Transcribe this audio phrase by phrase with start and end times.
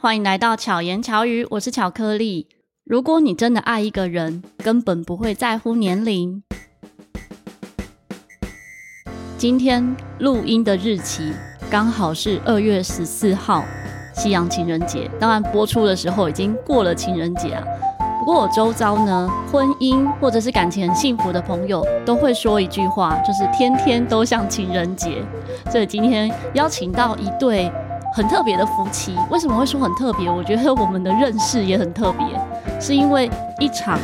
[0.00, 2.46] 欢迎来到巧言巧语，我是巧克力。
[2.84, 6.40] 如果你真的爱一个人，根本不会在乎年龄。
[9.36, 11.32] 今天录音的日期
[11.68, 13.64] 刚好是二月十四号，
[14.14, 15.10] 西洋情人节。
[15.18, 17.64] 当然播出的时候已经过了情人节啊。
[18.20, 25.24] 不过我周遭呢，婚姻或者是感情很幸福的朋友都会说一句话，就是天天都像情人节。
[25.72, 27.68] 所以今天邀请到一对
[28.14, 29.14] 很特别的夫妻。
[29.30, 30.30] 为什么会说很特别？
[30.30, 32.26] 我觉得我们的认识也很特别，
[32.80, 33.30] 是因为
[33.60, 33.98] 一场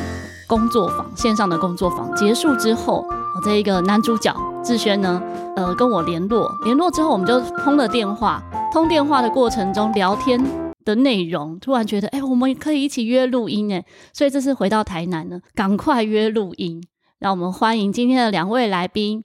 [0.46, 5.22] 工作坊，线上的工作坊结束之后，我这一个男主角志轩呢，
[5.56, 8.42] 呃，跟我联络，联络之后我们就通了电话。
[8.72, 10.44] 通电话的过程中聊天
[10.84, 16.82] 的内容，突然觉得，哎、我们可以一起约录音哎，所以这次回到台南呢，赶快约录音。
[17.20, 19.24] 让我们欢迎今天的两位来宾，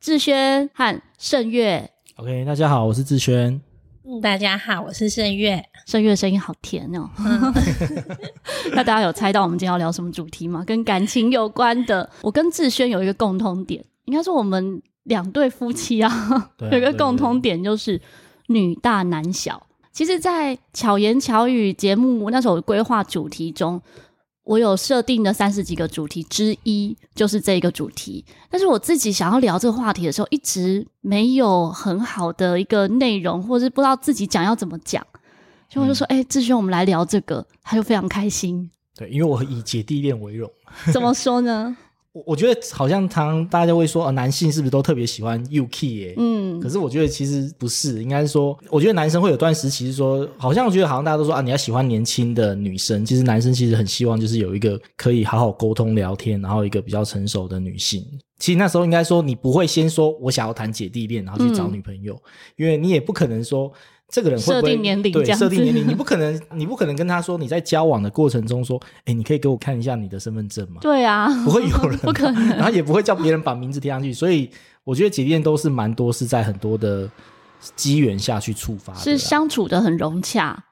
[0.00, 1.90] 志轩和盛月。
[2.16, 3.60] OK，大家好，我是志轩。
[4.10, 5.64] 嗯，大家好，我是盛月。
[5.86, 7.08] 盛月声音好甜哦。
[7.18, 7.54] 嗯、
[8.74, 10.64] 那大家有猜到我们今天要聊什么主题吗？
[10.66, 12.10] 跟感情有关的。
[12.22, 18.00] 我跟志轩有一个共通点，应该说我们两对夫妻啊，啊 有一个共通点就是。
[18.48, 23.80] 女大男小，其实，在巧言巧语节目那时候规划主题中，
[24.50, 28.24] 我有设定的三十几个主题之一就是这个主题。
[28.50, 35.06] 但是我自己想要聊这个话题的时候，一直没有很好的一个内容，或是不知道自己讲要怎么讲，
[35.68, 38.68] 所以我就说：“哎、嗯，志轩，我们来聊这个。”他就非常开心。
[38.96, 40.50] 对，因为我以姐弟恋为荣。
[40.92, 41.76] 怎么说呢？
[42.20, 46.14] 我我觉得好像常常大家会说，呃，男性是不是都特别喜欢 UK 耶？
[46.18, 58.04] 嗯，可是我觉得其实不是，应该是说，我觉得男生会有段时期是说，好像我觉得好像大家都说啊，你要喜欢年轻的女生，其实男生其实很希望就是有一个可以好好沟通聊天，然后一个比较成熟的女性。
[58.38, 62.20] 其实那时候应该说，你不会先说我想要谈姐弟恋，然后去找女朋友，嗯，
[62.56, 63.72] 因为你也不可能说。
[64.10, 65.12] 这个人会不会设定年龄？
[65.12, 70.78] 对，设定年龄，你不可能，你不可能跟他说，你在交往的过程中说，哎，你可以给我看一下你的身份证吗？
[70.80, 74.12] 对啊，不会有人， 不可能，然后也不会叫别人把名字贴上去。
[74.12, 74.50] 所以
[74.82, 77.08] 我觉得姐弟恋都是蛮多是在很多的
[77.76, 80.64] 机缘下去触发的，是相处的很融洽，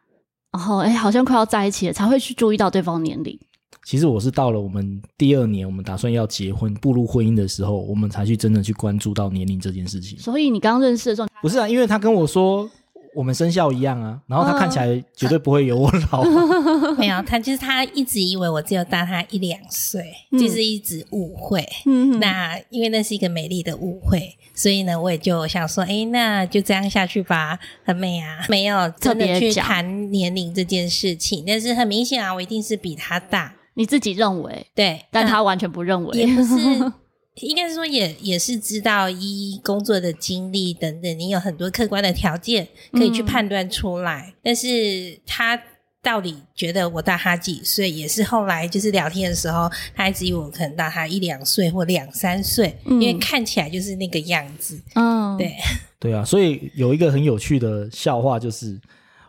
[0.52, 3.38] 然后哎，好像快要在一起了，才会去注意到对方年龄。
[3.84, 10.18] 其实我是到了我们第二年，我们打算要结婚、步入婚姻的时候，我们才去真的去关注到年龄这件事情。
[10.18, 12.68] 所以你刚认识的时候，不是啊，因为他跟我说。
[13.18, 16.22] 我们生肖一样啊，然后他看起来绝对不会有我老。
[16.22, 21.68] 嗯、 没有，他就是他一直以为我只有大他一两岁，嗯、就是一直误会。
[21.84, 33.52] 嗯，那因为那是一个美丽的误会，所以呢，我也就想说，哎，那就这样下去吧，很美啊，没有真的去谈年龄这件事情，但是很明显啊，我一定是比他大。
[33.74, 36.92] 你自己认为对，但他完全不认为，也不是。
[37.40, 44.26] 应该是说也，也也是知道一工作的经历等等，你有很多客观的条件可以去判断出来。
[44.28, 45.60] 嗯、但是他
[46.02, 54.80] 到底觉得我大他几岁，也是后来就是聊天的时候，他还质疑我可能大他一两岁或两三岁，嗯、因为看起来就是那个样子。
[54.94, 55.54] 嗯，对，
[55.98, 58.78] 对啊，所以有一个很有趣的笑话就是。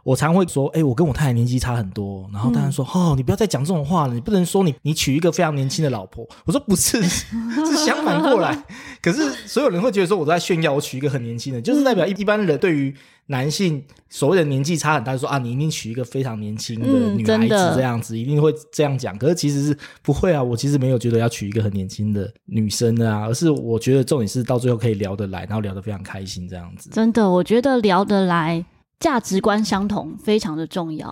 [0.03, 6.27] 我常会说，哎、欸，我跟我太太年纪差很多，然后大家说，嗯、哦，你不要再讲这种话了，你不能说你你娶一个非常年轻的老婆。
[6.45, 8.63] 我说不是，是相反过来。
[9.01, 12.93] 可是所有人会觉得说我在炫耀，我娶一个很年轻的，就是代表一一般人对于
[13.27, 19.17] 男性所谓的年纪差很大，就说啊，你一定娶一个非常年轻的女孩子这样子，嗯、一定会这样讲。
[19.17, 26.89] 可是其实是不会啊，我其实没有觉得要娶一个很年轻的女生的啊，而是我觉得重点是到最后可以聊得来，然后聊得非常开心这样子。
[26.91, 28.65] 真的，我觉得聊得来。
[28.99, 31.07] 价值观相同非常的重要，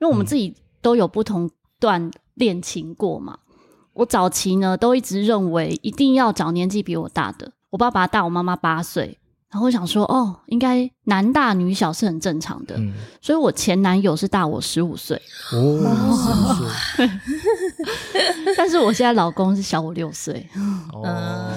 [0.00, 1.48] 因为我们自己都有不同
[1.78, 3.38] 段恋情过嘛。
[3.48, 3.54] 嗯、
[3.92, 9.16] 我早期呢都一直认为一定要找年纪比我大的，我爸爸大我妈妈八岁，
[9.48, 15.20] 然后我想说哦，应该男大女小是很正常的，嗯、所以我前男友是大我十五岁。
[15.52, 16.68] 哦，
[18.58, 20.48] 但是我现在老公是小我六岁。
[20.92, 21.52] 哦，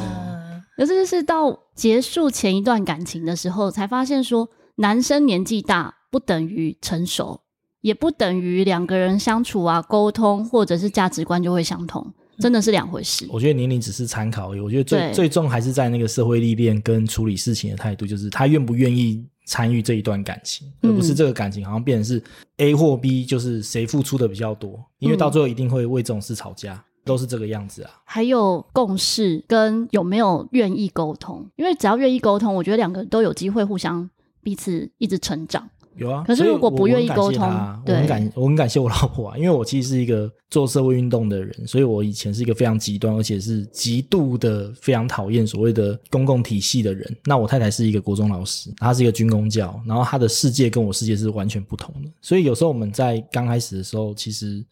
[0.77, 4.47] 可是是到结束前一段感情的时候才发现说。
[4.75, 7.41] 男生年纪大不等于成熟，
[7.81, 13.27] 也不等于两个人相处啊、沟通或者是价值观就会相同，真的是两回事。
[13.29, 22.23] 我觉得年龄只是参考而已，我觉得最最重还是在那个社会历练跟处理事情的态度，就是他愿不愿意参与这一段感情，嗯、而不是这个感情好像变成是
[22.57, 27.91] A 或 B，就是谁付出的比较多，因为到最后一定会为这种事吵架，嗯、都是这个样子啊。
[28.05, 34.09] 还有共识跟有没有愿意沟通，因为只要愿意沟通，我觉得两个人都有机会互相。
[34.43, 36.23] 彼此一直成长，有啊。
[36.27, 47.17] 可是如果不愿意沟通，我很感我很感谢我老婆啊，因为我其实是一个做社会运动的人，所以我以前是一个非常极端，而且是极度的非常讨厌所谓的公共体系的人。
[47.23, 52.09] 那我太太是一个国中老师，她是一个军工教，然后她的世界跟我世界是完全不同的。
[52.21, 54.63] 所以有时候我们在刚开始的时候，其实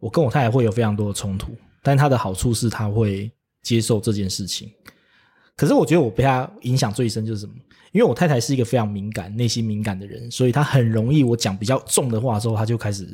[0.00, 1.52] 我跟我太太会有非常多的冲突，
[1.82, 3.30] 但她的好处是她会
[3.62, 4.70] 接受这件事情。
[5.58, 7.52] 可是我觉得我被他影响最深就是什么？
[7.90, 13.04] 因为我太太是一个非常敏感、内心敏感的人，所以她很容易我讲比较重的话的时候，她就开始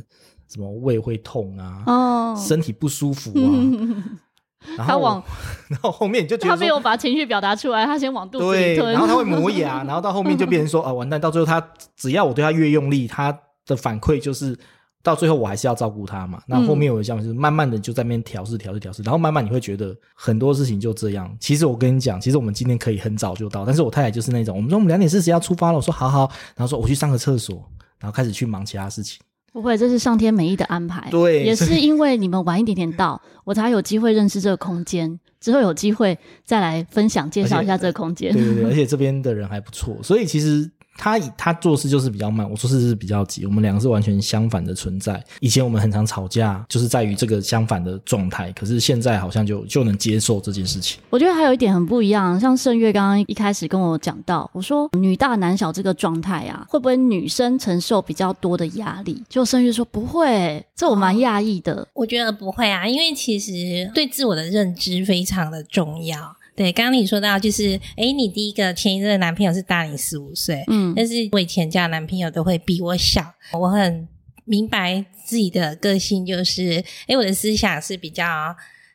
[0.52, 3.40] 什么胃会痛啊，哦，身体不舒服啊。
[3.40, 4.18] 嗯、
[4.76, 5.24] 然后他往，
[5.68, 14.58] 然后后面你就觉得他没有把情绪表达出来，他先往肚子里吞，然后他会磨牙，然后到后面就变成说啊， 完蛋，到最后他只要我对他越用力，他的反馈就是。
[15.04, 21.30] 到最后我还是要照顾他嘛，那后面有一项就是慢慢的就在那边调试调试调试，然后慢慢你会觉得很多事情就这样。
[21.38, 26.20] 其实我跟你讲，其实我们今天可以很早就到，但是我太太就是那种，我们说我们两点四十要出发了，我说好好，
[26.56, 27.62] 然后说我去上个厕所，
[28.00, 29.20] 然后开始去忙其他事情。
[29.52, 31.06] 不会，这是上天美意的安排。
[31.10, 38.32] 对，也是因为你们晚一点点到，我才有机会认识这个空间，之后有机会再来分享介绍一下这个空间。
[38.32, 40.70] 对对对，而且这边的人还不错，所以其实。
[40.96, 45.22] 他以他做事就是比较慢，我做事是比较急，我们两个是完全相反的存在。
[45.40, 48.52] 以前我们很常吵架，就是在于这个相反的状态。
[48.52, 51.00] 可是现在好像就就能接受这件事情。
[51.10, 59.22] 我觉得还有一点很不一样，像盛月刚刚一开始跟我讲到，我说女大男小这个状态啊，会不会女生承受比较多的压力？
[59.28, 61.86] 就盛月说不会，这我蛮讶异的。
[61.92, 66.36] 我觉得不会啊，因为其实对自我的认知非常的重要。
[66.56, 74.08] 对，刚刚你说到就是，哎，你第一个前一任男朋友是大你十五岁，嗯，但是我以前交的男朋友都会比我小，我很
[74.44, 78.24] 明白自己的个性，就是，哎，我的思想是比较。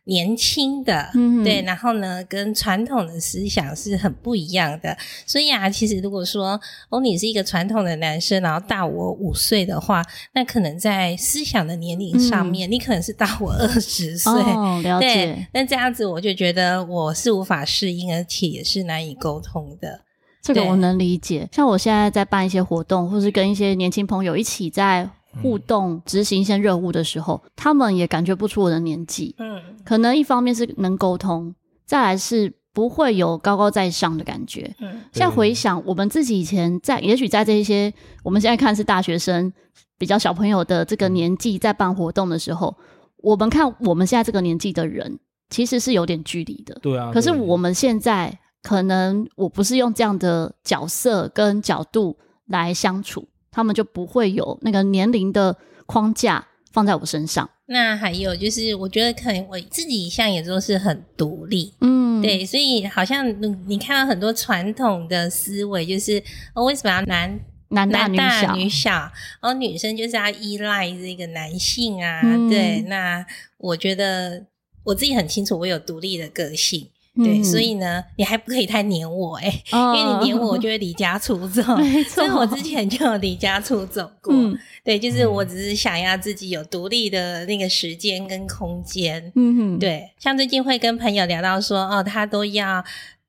[0.10, 4.98] 年轻的，嗯，对，然后呢，跟传统的思想是很不一样的。
[5.26, 6.60] 所以啊，其实如果说
[6.90, 10.04] 哦，你是一个传统的男生，然后大我五岁的话，
[10.34, 14.34] 那可能在思想的年龄上面，嗯、你可能是大我二十岁。
[14.34, 15.08] 哦，了解。
[15.08, 20.02] 对，那这样子我就觉得我是无法适应，而且也是难以沟通的。
[20.42, 21.48] 这个我能理解。
[21.52, 25.08] 像我现在在办一些活动，或是跟一些年轻朋友一起在。
[25.42, 29.36] 互动执行一些任务的时候，他们也感觉不出我的年纪。
[29.38, 31.54] 嗯，可能一方面是能沟通，
[31.86, 34.76] 再来是不会有高高在上的感觉。
[34.80, 37.94] 嗯，现在回想我们自己以前在，也许在这些
[38.24, 39.54] 我们现在看是大学生
[39.98, 42.76] 比较小朋友的这个年纪，在办活动的时候，
[43.18, 46.78] 我们看我们现在这个年纪的人，其实是有点距离的。
[46.82, 52.18] 对啊，可是我们现在可能我不是用这样的角色跟角度
[52.48, 53.28] 来相处。
[53.52, 55.56] 他们就不会有那个年龄的
[55.86, 57.50] 框架放在我身上。
[57.72, 63.28] 那还有就是，我觉得可能我自己一向也都是很独立，嗯，对，所以好像
[63.68, 66.24] 你看到很多传统的思维，就是
[66.56, 68.56] 哦，为什么要男男大女小？
[68.56, 69.12] 女小，
[69.42, 72.82] 哦，女生就是要依赖这个男性啊，嗯、对。
[72.88, 73.24] 那
[73.60, 74.48] 我觉得
[74.86, 76.90] 我自己很清楚，我有独立的个性。
[77.24, 81.62] 对，所以呢，你还不可以太黏我哎、欸，哦、因为你黏我，我就会离家出走。
[82.10, 84.34] 所以我之前就有离家出走过。
[84.34, 89.32] 嗯、对，就是我只是想要自己有独立的那个时间跟空间。
[89.36, 92.84] 嗯哼，对，像最近会跟朋友聊到说，哦，他都要。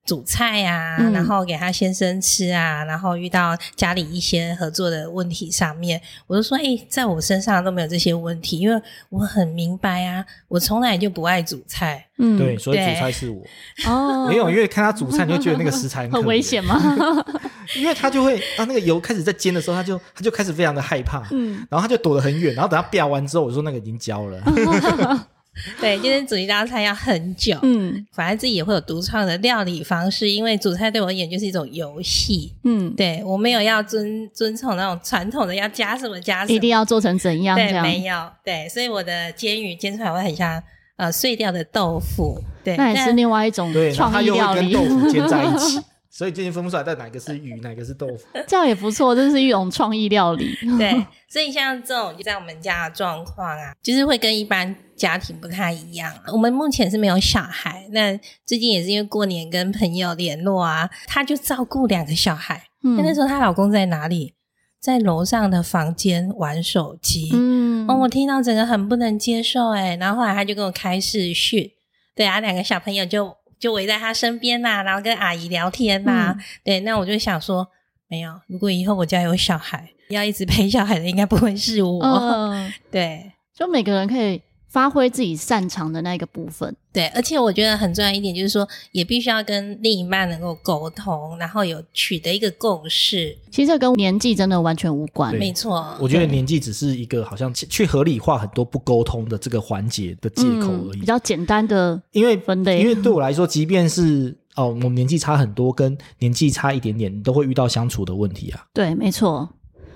[0.07, 12.07] 煮菜啊，嗯、然后给他先生吃啊，然后遇到家里一些合作的问题上面，我就说，哎、欸，在我身上都没有这些问题，因为我很明白啊，我从来就不爱煮菜。
[12.19, 13.43] 嗯，对，所以煮菜是我。
[13.87, 16.79] 哦，没有，因为看他煮菜，你就觉得那个食材很，很危险吗？
[17.77, 24.43] 因为他就会啊，那个油开始在煎的时候，他就他就开始非常的害怕，嗯，然后他就躲得很远，然后等他煸完之后，我说那个已经焦了。
[25.81, 27.59] 对，今天煮一道菜要很久。
[27.63, 32.53] 嗯，反正自己也会有独创的料理方式，因为煮菜对我而言就是一种游戏。
[32.65, 37.57] 嗯，对，我没有要遵遵从那种传统的要加什么加什么，一定要做成怎样？
[37.57, 38.31] 对，没有。
[38.45, 40.63] 对，所以我的煎鱼煎出来会很像
[40.97, 42.43] 呃碎掉的豆腐。
[42.63, 44.71] 对，那也是另外一种创意料理。
[44.71, 45.81] 对，然后它又跟豆腐煎在一起。
[46.13, 48.27] 所以最近分不出来，到底哪个是鱼，哪个是豆腐？
[48.49, 50.55] 这样也不错，这是一种创意料理。
[50.77, 50.91] 对，
[51.29, 56.13] 所以像这种就在我们家的状况啊，就是会跟一般家庭不太一样。
[56.33, 62.65] 我们目前是没有小孩，那最近也是因为过年跟朋友联络啊，她就照顾两个小孩。
[62.83, 64.35] 嗯，那时候她老公在哪里？
[64.81, 67.31] 在楼上的房间玩手机。
[67.35, 71.71] 嗯，哦，我听到整个很不能接受哎，然后后来他就跟我开视讯，
[72.17, 73.40] 对啊，两个小朋友就。
[73.61, 76.37] 就围在他身边呐、啊，然后跟阿姨聊天呐、啊。
[76.37, 77.69] 嗯、对，那我就想说，
[78.09, 82.03] 没有，如果以后我家有小孩，要一直陪小孩的，应该不会是我。
[82.03, 84.41] 嗯、 对，就每个人可以
[84.71, 86.75] 发挥自己擅长的那个部分。
[86.93, 93.37] 对，而且我觉得很重要一点就是说，也必须要跟另一半能够沟通，然后有取得一个共识。
[93.51, 95.97] 其实这跟年纪真的完全无关，没错。
[96.01, 102.81] 我觉得年纪只是一个好像去合理化很多不沟通的这个环节的借口而已，嗯、比较简单的因为分类。
[102.81, 108.65] 因为对我来说，即便是哦，我们年纪差很多，跟年纪差一点点，你都会遇到相处的问题啊。
[108.75, 109.49] 对，没错。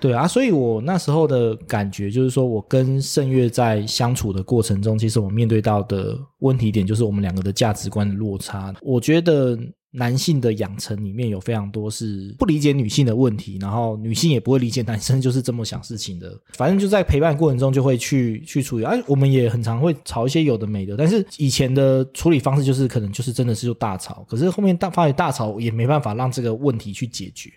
[0.05, 8.75] 对啊，所以我那时候的感觉就是说，我跟盛月在相处的过程中，其实我面对到的问题点就是我们两个的价值观的落差。
[8.83, 9.59] 我觉得
[9.93, 16.39] 男性的养成里面有非常多是不理解女性的问题，然后女性也不会理解男生就是这么想事情的。
[16.53, 18.85] 反正就在陪伴过程中就会去去处理。
[18.85, 27.51] 而、啊，我们也很常会吵一些有的没的，但是以前的处理方式就是可能就是真的是就大吵，可是后面大发现大吵也没办法让这个问题去解决。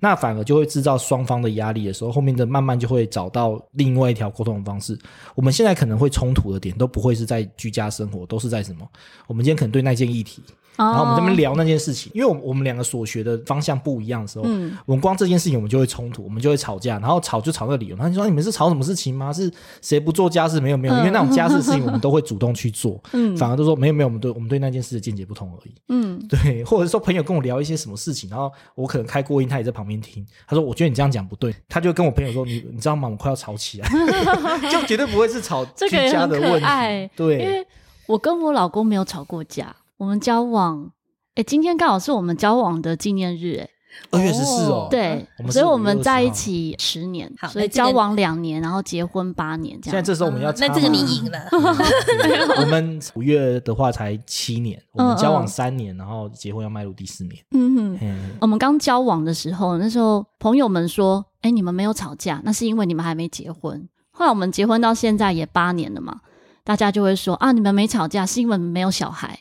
[0.00, 4.98] 那反而就会制造双方的压力的时候，后面的慢慢就会找到另外一条沟通的方式。
[5.34, 8.86] 我们现在可能会冲突的点都不会是在居家生活，都是在什么？
[9.26, 10.42] 我们今天可能对那件议题。
[10.76, 17.96] 然后我们这边聊那件事情，因为我们我们两个所学的方向不一样的时候，嗯，我们光这件事情我们就会冲突，我们就会吵架，然后吵就吵那个理由。
[17.96, 19.32] 然后你说你们是吵什么事情吗？
[19.32, 20.60] 是谁不做家事？
[20.60, 33.08] 没有没有，因为那种家事的事情我们都会主动去做， 嗯，反而都说没有没有，我们对我们对那件事的见解不同而已，嗯，对，或者是说朋友跟我聊一些什么事情，然后我可能开过音，他也在旁边听，他说我觉得你这样讲不对，他就跟我朋友说你你知道吗？
[33.08, 33.88] 我快要吵起来，
[34.70, 37.66] 就绝对不会是吵居家的问题，对，因为
[38.06, 40.92] 我跟我老公没有吵过架，我们交往。
[41.34, 43.68] 哎，今天刚好是我们交往的纪念日，哎，
[44.10, 49.92] 二月十四哦，对，所以我们在一起十年，所以交往两年，然后结婚八年，这样。
[49.92, 51.38] 现在这时候我们要，那这个你赢了。
[52.58, 57.44] 我们五月的话才七年，我们交往三年，然后结婚要迈入第四年。
[57.50, 63.86] 嗯哼，我们刚交往的时候，那时候朋友们说，哎，你们没有吵架，那是因为你们还没结婚。
[64.10, 66.20] 后来我们结婚到现在也八年了嘛，
[66.64, 69.40] 大家就会说啊，你们没吵架是因为没有小孩。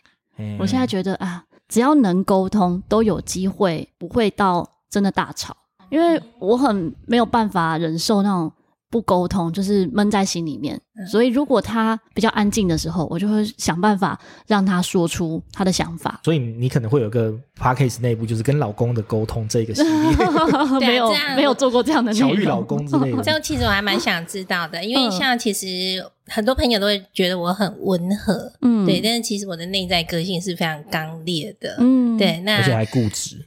[0.59, 1.43] 我现在觉得啊。
[1.67, 5.57] 只要能沟通，都有机会不会到真的大吵。
[5.89, 8.51] 因为我很没有办法忍受那种
[8.95, 10.79] 不沟通，就是闷在心里面。
[11.11, 16.21] 所以如果他比较安静的时候，我就会想办法让他说出他的想法。
[16.23, 23.21] 所以你可能会有个 podcast 内部，就是跟老公的沟通这个系列， 没有没有做过这样的巧遇老公之类的。
[23.21, 26.05] 这样其实我还蛮想知道的，因为像其实。
[26.27, 33.45] 很多朋友都会觉得我很温和，嗯，对，但是其实我的内在个性是非常刚烈的，嗯，对，那而且还固执，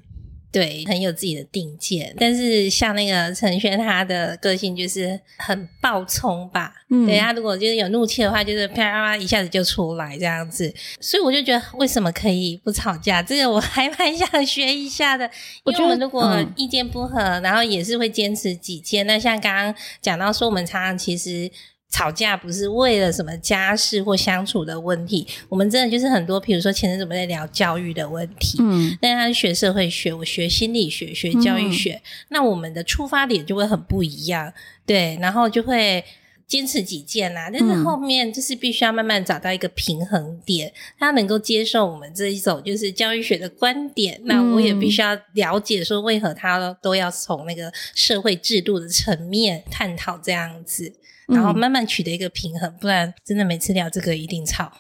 [0.59, 2.13] 对，很有自己的定见。
[2.19, 10.75] 但是像那个陈轩，他的个性就是很暴冲吧，嗯，对，他如果就是有怒气的话，就是啪啪啪一下子就出来这样子。
[11.01, 13.23] 所以我就觉得，为什么可以不吵架？
[13.23, 15.31] 这个我还蛮想学一下的。
[15.65, 19.07] 因为我们如果意见不合，然后也是会坚持己见。
[19.07, 21.49] 那像刚刚讲到说，我们常常其实。
[21.91, 34.53] 吵架不是为了什么家事或相处的问题，我们真的就是很多，比如说前阵子我们在聊教育的问题，嗯，但是他是学社会学，我学心理学，学教育学，嗯，那我们的出发点就会很不一样，
[34.85, 36.05] 对，然后就会
[36.47, 50.93] 坚持己见啦，但是后面就是必须要慢慢找到一个平衡点，他能够接受我们这一种就是教育学的观点，那我也必须要了解说为何他都要从那个社会制度的层面探讨这样子。
[51.29, 54.73] 然后慢慢取得一个平衡，嗯、不然真的每次聊这个一定吵。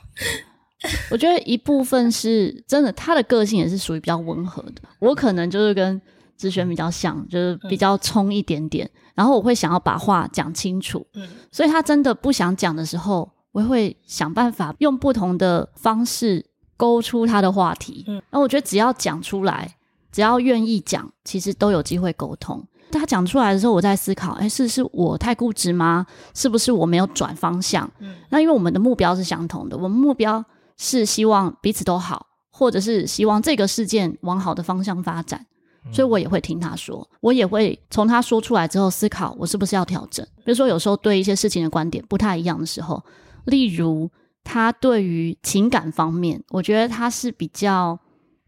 [1.10, 4.82] 我觉得一部分是真的，他的个性也是属于比较温和的。
[5.00, 6.00] 我可能就是跟
[6.36, 8.86] 芷瑄比较像，就是比较冲一点点。
[8.86, 18.04] 嗯、然后我会想要把话讲清楚，嗯，所以他真的不想讲的时候，我会想办法用不同的方式勾出他的话题。
[18.06, 19.76] 嗯，那我觉得只要讲出来，
[20.12, 22.64] 只要愿意讲，其实都有机会沟通。
[22.90, 26.06] 他讲出来的时候，我在思考：哎，是是我太固执吗？
[26.34, 27.90] 是不是我没有转方向？
[27.98, 30.42] 嗯，那因为我们的目标是相同的，我们目标
[30.76, 35.44] 是希望彼此都好，或者是希望这个事件往好的方向发展，
[35.92, 40.26] 所以我也会听他说，我也会从他说出来之后思考，我是不是要调整？
[40.44, 43.02] 比如说，有时候对一些事情的观点不太一样的时候，
[43.44, 44.10] 例如
[44.42, 47.98] 他对于情感方面，我觉得他是比较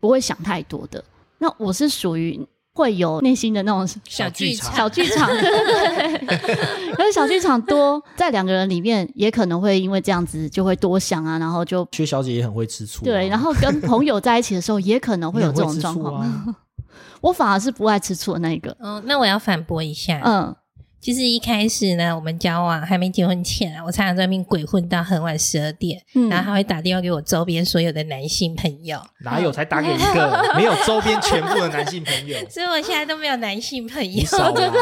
[0.00, 1.04] 不会想太多的。
[1.38, 2.48] 那我是属于。
[2.80, 6.56] 会有内心的那种小剧场，小剧场，对 对对。
[6.94, 13.28] 可是小剧场多在两个人里面，也可能会因为这样子就会多想啊，然后就薛小姐也很会吃醋，对。
[13.28, 16.22] 然后跟朋友在一起的时候，也可能会有这种状况。
[16.22, 16.44] 啊、
[17.20, 18.74] 我反而是不爱吃醋的那一个。
[18.80, 20.56] 嗯，那我要反驳一下，嗯，
[21.00, 29.00] 就是一开始呢，我们交往还没结婚前啊，我常常在外面鬼混到很晚十二点，嗯，然后他会打电话给我周边所有的男性朋友。
[29.20, 30.52] 哪有才打给一个？
[30.54, 32.36] 没有周边全部的男性朋友。
[32.50, 34.24] 所以我现在都没有男性朋友。
[34.54, 34.78] 真的。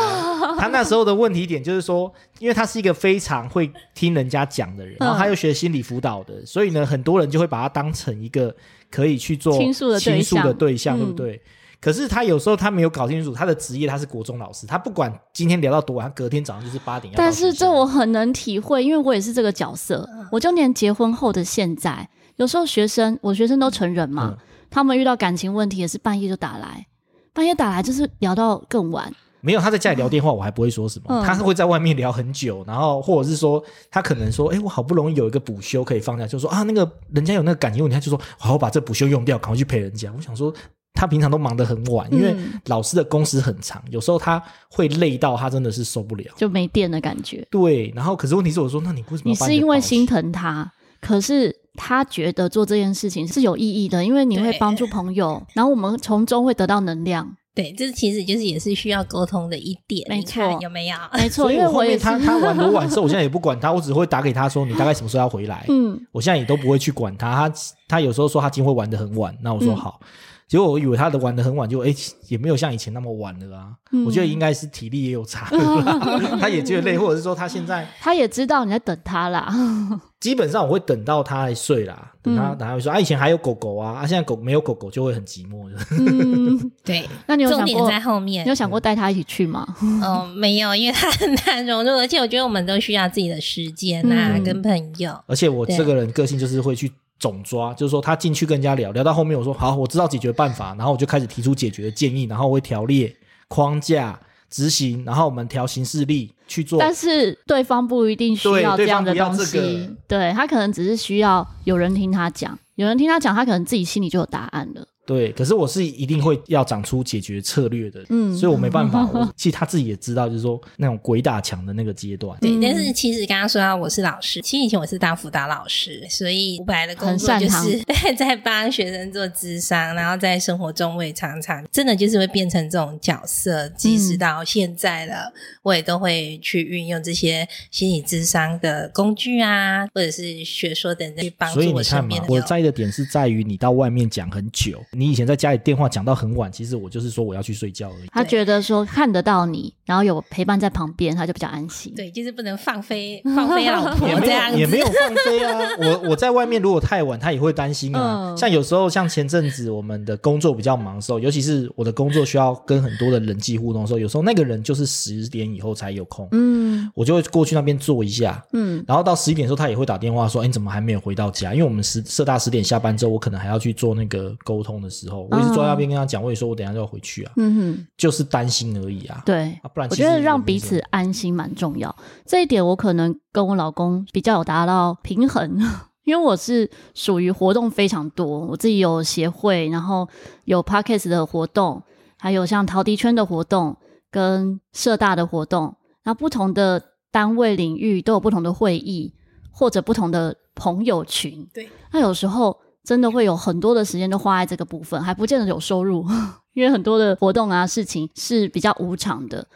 [0.59, 8.55] 他那时候的问题点就是说，因为他是一个非常会听人家讲的人，然后他又学心理辅导的，所以呢，很多人就会把他当成一个
[8.91, 11.41] 可以去做倾诉的倾诉的对象，对不对？
[11.81, 17.17] 可是他有时候他没有搞清楚他的职业，他是国中老师，他不管今天聊到多晚，他隔天早上就是八点要。
[17.17, 20.09] 但是这我很能体会，因为我也是这个角色。
[20.33, 26.87] 我就连结婚后的现在，有时候学生，我学生都成人嘛，嗯、他们遇到感情问题也是半夜就打来，
[27.33, 29.15] 半夜打来就是聊到更晚。
[29.41, 40.13] 没有他在家里聊电话，我还不会说什么，嗯、他是会在外面聊很久，然后或者是说他可能说，哎，我好不容易有一个补休可以放假，就说啊，那个人家有那个感情问题，他就说好，我把这补休用掉，赶快去陪人家。
[40.17, 40.53] 我想说。
[40.99, 42.35] 他平常都忙得很晚，因为
[42.67, 47.47] 老师的工时很长，嗯、有时候他会累到他真的是受不了，就没电的感觉。
[47.53, 49.31] 对，然后可是问题是，我说那你为什么？
[49.31, 57.37] 你是因为心疼他，可是他觉得做这件事情是有意义的，因为你会帮助朋友，然后我们从中会得到能量。
[57.55, 60.97] 对，这其实就是也是需要沟通的一点，没错，有没有？
[61.15, 65.65] 没错，因为后面他他玩多晚所以，我现在也不管他， 我只会打给他说你大概什么时候要回来。
[65.69, 67.55] 嗯，我现在也都不会去管他，他
[67.87, 70.01] 他有时候说他今天会玩的很晚，那我说好。
[70.03, 70.07] 嗯
[70.49, 73.69] 结果我以为他的玩的很晚，就哎、欸、也没有像以前那么晚了啊。
[73.93, 75.47] 嗯、我觉得应该是体力也有差，
[76.41, 79.55] 他也觉得累，或者是说他现在他也知道你在等他啦。
[80.19, 85.71] 基本上我会等到他来睡啦，等他等他会说啊，以前还有狗狗啊，啊现在狗没有狗狗就会很寂寞。
[85.91, 87.07] 嗯，对。
[87.27, 88.43] 那你有想过重点在后面？
[88.45, 89.67] 你有想过带他一起去吗？
[89.83, 95.17] 嗯、哦，没有，因为他很难融入，而且我觉得我们都需要自己的时间呐、啊，嗯、跟朋友。
[95.27, 96.91] 而且我这个人个性就是会去。
[97.19, 103.15] 总抓就是说，他进去跟人家聊聊到后面，我说好，我知道解决办法，然后我就开始提出解决的建议，然后我会条列
[103.49, 106.79] 框架执行，然后我们调行事例去做。
[106.79, 114.87] 但是对方不一定需要这样的东西，对他可能只是需要有人听他讲，有人听他讲，他可能自己心里就有答案了。
[115.09, 119.09] 对，可是我是一定会要长出解决策略的，嗯，所以我没办法。
[119.11, 122.39] 我其实他自己也知道，就是说那种鬼打墙的那个阶段。
[122.43, 127.83] 对，但是其实刚刚说到我是老师，其实以前我是当辅导老师，所以我本来的工作就是
[128.19, 142.27] 在帮学生做智商，然后在生活中我也常常真的就是会变成这种角色，即使到现在了，我也都会去运用这些心理智商的工具啊，或者是学说等等去帮助我身边的。
[142.27, 144.85] 所以你看嘛，我在意的点是在于你到外面讲很久。
[144.99, 148.09] 你以前在家里电话讲到很晚，其实我就是说我要去睡觉而已。
[148.11, 151.95] 他觉得说看得到你，然后有陪伴在旁边，他就比较安心。
[151.95, 155.57] 对，就是不能放飞 放飞老婆这样子也没有放飞啊。
[155.79, 158.33] 我我在外面如果太晚，他也会担心啊。
[158.33, 171.55] 嗯、像有时候像前阵子我们的工作比较忙的时候，尤其是我的工作需要跟很多的人际互动的时候，有时候那个人就是十点以后才有空，嗯，我就会过去那边坐一下，嗯，然后到十一点的时候，他也会打电话说，哎，你怎么还没有回到家？
[171.55, 174.88] 因为我们十社大十点下班之后，我可能还要去做那个沟通的。
[174.89, 179.23] 时候，我一直坐在那边跟他讲，我也说我等一下就要回去啊，嗯哼，就是担心而已啊。
[179.25, 181.95] 对，啊、不然我觉得让彼此安心蛮重要。
[182.25, 185.59] 这一点我可能跟我老公比较有达到平衡，
[186.05, 190.09] 因为我是属于活动非常多，我自己有协会，然后
[190.45, 191.83] 有 Podcast 的活动，
[192.19, 193.77] 还有像陶笛圈的活动
[194.11, 199.15] 跟社大的活动，然后不同的单位领域都有不同的会议
[199.51, 201.47] 或者不同的朋友群。
[201.53, 202.59] 对，那有时候。
[202.89, 206.07] 真的会有很多的时间都花在这个部分，还不见得有收入，
[206.55, 209.47] 因为很多的活动啊事情是比较无偿的。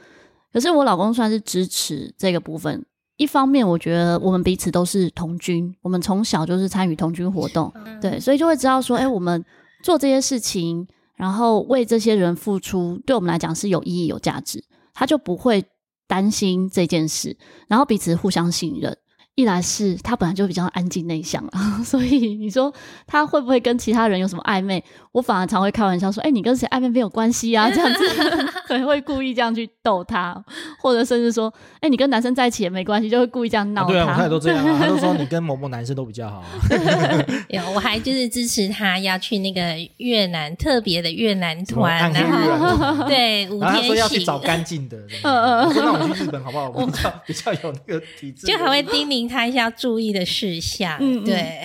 [0.52, 2.84] 可是我老公算是支持这个部分，
[3.16, 9.42] 一方面我觉得我们彼此都是同军，我们从小就是参与同军活动，对，所以就会知道说，哎，我们
[9.82, 15.64] 做这些事情，然后为这些人付出，对我们来讲是有意义、有价值，他就不会
[16.06, 17.34] 担心这件事，
[17.66, 18.94] 然后彼此互相信任。
[19.34, 22.72] 一来是他本来就比较安静内向啊， 所以你说
[23.06, 24.82] 他会不会跟其他人有什么暧昧？
[25.12, 28.08] 我反而常会开玩笑说：“哎、欸，你跟谁暧昧没有关系啊？”这样子
[28.66, 30.42] 可能会故意这样去逗他，
[30.80, 33.88] 或者甚至说：“哎、欸，你跟男生在一起也没关系。”就会故意这样闹他。
[33.88, 36.46] 啊对啊，我看都这样啊，他都说 你跟某某男生都比较好啊。
[37.50, 44.96] 有，我还就是支持他要去那个越南特别的越南团，然后对，五天然后他说要去找干净的。
[45.22, 46.70] 嗯嗯，我说那我们去日本好不好？
[46.74, 49.28] 我比较比较有那个体质，就还会叮咛。
[49.28, 51.60] 他一下注意的事项，嗯、对，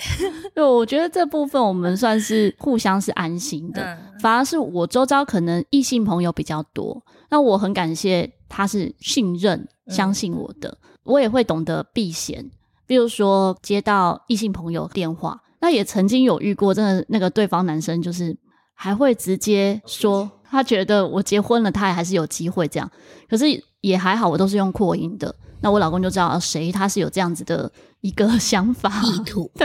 [0.54, 12.50] 对，我觉得这部分我们算是互相是安心的，嗯、反而是我周遭可能异性朋友比较多，那我很感谢他是信任、相信我的，嗯、我也会懂得避嫌，
[12.86, 18.36] 比如说接到异性朋友电话，那也曾经有遇过，真的那个对方男生就是
[18.74, 22.90] 还会直接说他觉得我结婚了，他也还是有机会这样。
[23.28, 23.44] 可是
[23.80, 27.70] 也还好，我都是用扩音的，那我老公就知道谁他是有这样子的
[28.00, 28.90] 一个 想法。
[29.04, 29.50] 意图，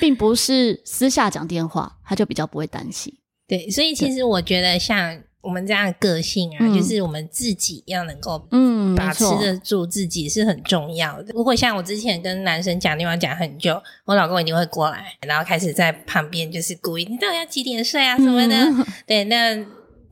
[0.00, 3.14] 并不是私下讲电话，他就比较不会担心。
[3.46, 5.22] 对，所以其实我觉得像。
[5.42, 11.32] 我们这样的个性啊，嗯、就是我们自己要能够嗯把持得住自己是很重要的。
[11.32, 18.56] 如果像我之前跟男生讲电话讲很久，我老公一定会过来，然后开始在旁边就是故意，你到底要几点睡啊什么的。
[18.56, 19.64] 嗯、对，那。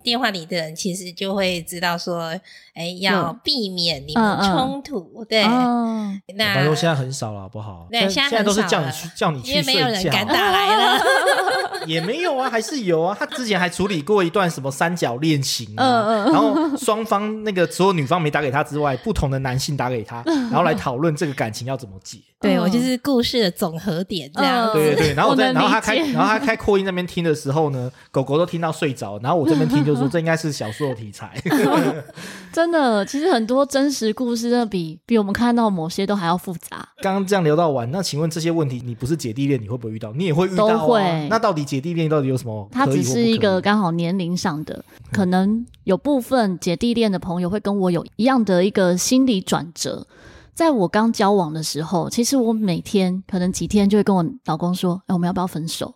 [0.04, 2.38] 电话里的人其实就会知道说，
[2.74, 5.42] 哎，要避免你们冲突，嗯嗯、对。
[5.42, 7.88] 哦、那他说现在很少了，好不好？
[7.90, 11.02] 对，现在，现在都是叫你去叫你去睡觉，因为没有人敢打来了。
[11.86, 13.16] 也没有啊，还是有啊。
[13.18, 22.18] 他之前还处理过一段什么三角恋情，嗯嗯，然后双方那个除了女方没打给他之外，不同的男性打给他，然后来讨论这个感情要怎么解。
[22.40, 24.70] 对，我就是故事的总和点这样。
[24.72, 31.40] 对对对，然后我在，然后他开，然后他开扩音那边听的时候呢，狗狗都听到睡着，然后我这边听就说这应该是小说的题材。
[32.52, 36.88] 真的，其实很多真实故事，的比比我们看到某些都还要复杂。
[37.02, 40.12] 刚刚这样聊到完，那请问这些问题，你不是姐弟恋，你会不会遇到？
[40.12, 40.72] 你也会遇到啊？
[40.72, 41.28] 都会。
[41.28, 42.68] 那到底姐弟恋到底有什么？
[42.70, 50.06] 它只是一个刚好年龄上的，可能有部分姐弟恋的朋友会跟我有一样的一个心理转折。
[50.54, 55.92] 在我刚交往的时候，其实我每天可能几天就会跟我老公说：“哎，我们要不要分手？”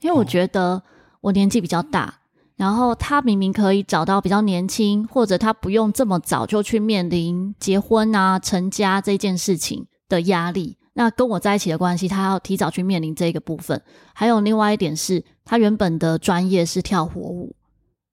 [0.00, 0.80] 因为我觉得
[1.20, 2.19] 我年纪比较大，
[2.60, 10.76] 然后他明明可以找到比较年轻，或者他不用这么早就去面临结婚啊、成家这件事情的压力。
[10.92, 13.80] 那跟我在一起的关系，他要提早去面临这个部分。
[14.12, 17.56] 还有另外一点是，他原本的专业是跳火舞，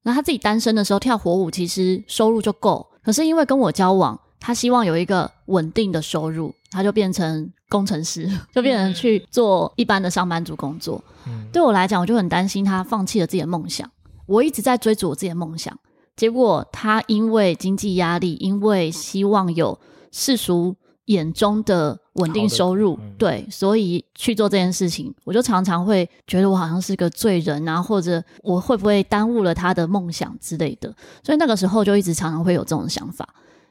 [0.03, 2.87] 那他自己单身的时候跳火舞，其实收入就够。
[3.03, 11.03] 可是因为跟我交往，他希望有一个稳定的收入，他就变成工程师， 就变成去做一般的上班族工作。
[11.25, 13.91] 嗯、对我来讲，我就很担心他放弃了自己的梦想。
[14.27, 15.75] 我一直在追逐我自己的梦想，
[16.15, 19.79] 结果他因为经济压力，因为希望有
[20.11, 30.93] 世俗眼中的稳定收入，嗯、对，所以去做这件事情，我就常常会觉得我好像是个罪人啊，或者我会不会耽误了他的梦想之类的。
[31.23, 33.27] 所以那个时候就一直常常会有这种想法。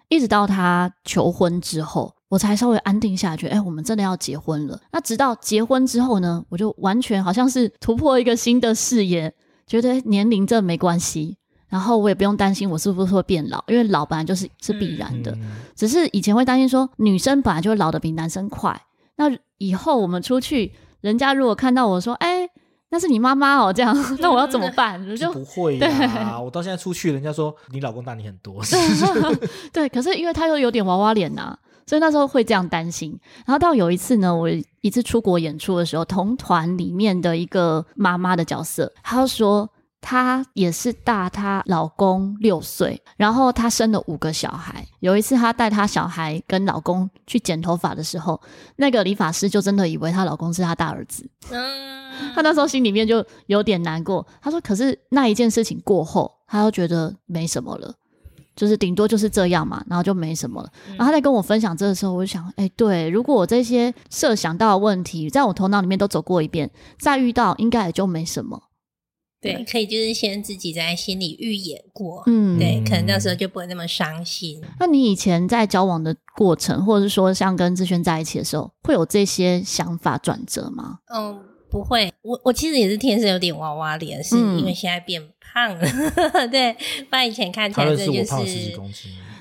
[0.08, 3.48] 一直到他求婚之后，我才稍微安定下去。
[3.48, 4.80] 哎，我们真的要结婚了。
[4.92, 9.34] 那直到结婚之后呢，我就完全好像是突破一个新的视野，
[9.66, 11.36] 觉得年龄这没关系。
[11.68, 15.32] 然后我也不用担心我是不是会变老，因为老本来就是是必然的。
[15.32, 18.80] 嗯、只是以前会担心说，女生本来就会老的比男生快。
[19.16, 19.24] 那
[19.58, 22.48] 以后我们出去，人家如果看到我说，哎。
[22.88, 24.96] 那是你妈妈哦，这样， 那我要怎么办？
[25.04, 28.62] 嗯、就不会呀、啊，我到现在出去，人家说你老公大你很多，
[29.72, 33.18] 对，可是因为他又有点娃娃脸呐、啊，所以那时候会这样担心。
[33.46, 34.48] 然后到有一次呢，我
[34.80, 39.70] 一次出国演出的时候，同团里面的一个妈妈的角色，她说。
[39.98, 44.86] 她也是大她老公六岁，然后她生了五个小孩。
[45.00, 48.40] 有一次，她带她小孩跟老公去剪头发的时候，
[48.76, 51.28] 那个理发师就真的以为她老公是她大儿子。
[51.50, 54.24] 嗯，她那时候心里面就有点难过。
[54.40, 57.92] 她说：“可是那一件事情过后，她又觉得没什么了，
[58.56, 68.64] 就是顶多就是这样嘛，然后就没什么了。”然后他在跟我分享这个时候，我就想：哎，对，如果我这些设想到的问题在我头脑里面都走过一遍，再遇到应该也就没什么。
[69.38, 74.60] 对，可以就是先自己在心里预演过，嗯，对，可能到时候就不会那么伤心。
[74.80, 80.98] 那你以前在交往的过程，或者是说像跟志轩在一起的时候，会有这些想法转折吗？
[81.14, 81.38] 嗯，
[81.76, 82.10] 不会。
[82.22, 85.86] 我我其实也是天生有点娃娃脸，是因为现在变胖了。
[86.32, 86.72] 嗯、 对，
[87.10, 88.72] 不然以前看起来这就是。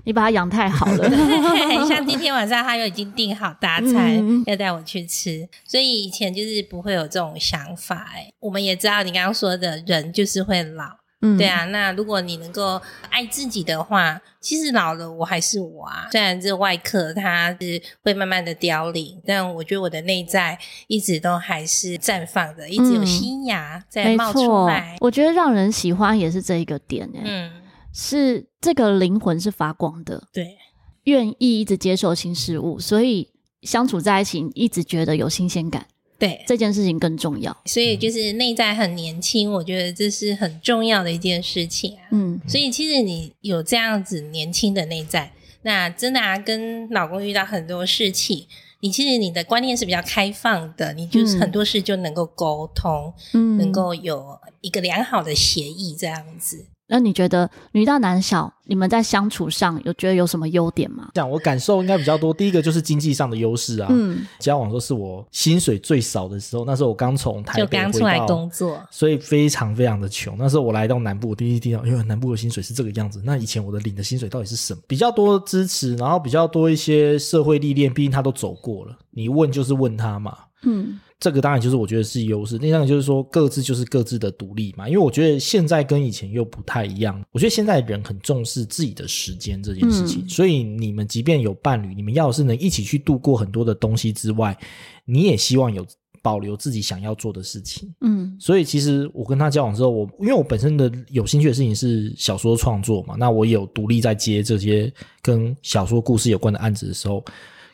[0.08, 8.12] 你把它养太好了，对， 像今天晚上他又已经订好大餐，嗯、要带我去吃，所以以前就是不会有这种想法。
[8.14, 10.86] 哎，我们也知道你刚刚说的人就是会老，
[11.26, 11.66] 嗯，对啊。
[11.66, 16.08] 那如果你能够爱自己的话，其实老了我还是我啊。
[16.12, 20.58] 虽然这外壳它是会慢慢的凋零，但我觉得我的内在
[20.88, 24.96] 一直都还是绽放的，一直有新芽在冒出来。
[24.96, 27.52] 嗯、我觉得让人喜欢也是这一个点，哎，嗯。
[27.98, 30.58] 是这个灵魂是发光的，对，
[31.06, 37.56] 愿意一直接受新事物，所以相处在一起一直觉得有新鲜感，对，这件事情更重要。
[37.66, 42.08] 所以就是内在很年轻，我觉得这是很重要的一件事情啊。
[42.12, 48.46] 嗯，所以其实你有这样子年轻的内在，那真的啊，跟老公遇到很多事情。
[48.82, 56.66] 你其实你的观念是比较开放的，你就是很多事就能够沟通，嗯，能够有一个良好的协议这样子。
[56.88, 61.10] 那你觉得女大男小，你们在相处上有觉得有什么优点吗？
[61.16, 62.34] 这样我感受应该比较多。
[62.34, 70.36] 第一个就是经济上的优势啊，嗯，交往说是我薪水最少的时候，那时候我刚从台北回到，就刚出来工作，所以非常非常的穷。
[70.38, 73.22] 那时候我来到南部，我第一听到，因为南部的薪水是这个样子。
[73.26, 74.80] 那以前我的领的薪水到底是什么？
[74.88, 81.00] 比较多支持，然后比较多一些社会历练，毕竟他都走过了，你问就是问他嘛，嗯。
[81.26, 84.88] 这个当然就是我觉得是优势，另外就是说各自就是各自的独立嘛。
[84.88, 94.56] 因为我觉得现在跟以前又不太一样，我觉得现在人很重视自己的时间这件事情，嗯、所以你们即便有伴侣，你们要是能一起去度过很多的东西之外，
[95.04, 95.84] 你也希望有
[96.22, 97.92] 保留自己想要做的事情。
[98.02, 107.26] 嗯，所以其实我跟他交往之后，我因为我本身的有兴趣的事情是小说创作嘛，那我有独立在接这些跟小说故事有关的案子的时候。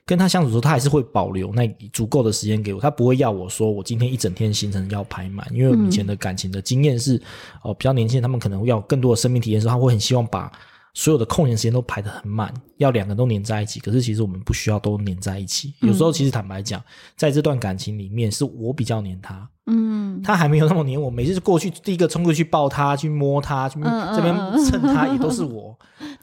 [0.06, 7.16] 跟他相处的时候，他还是会保留那足够的时间给我，他不会要我说我今天一整天行程要排满，因为以前的感情的经验是，
[7.64, 10.52] 哦、呃，比较年轻人他们可能要更多的生命体验的时候，他会很希望把
[10.94, 13.80] 所有的空闲时间都排得很满，要两个人都黏在一起。
[13.80, 16.84] 可是其实我们不需要都黏在一起，有时候其实坦白讲，
[17.16, 19.48] 在这段感情里面是我比较黏他。
[19.68, 24.36] 嗯，他还没有那么黏我，每次过去第一个冲过去抱他，去摸他，去这边
[24.66, 25.71] 蹭他，也都是我。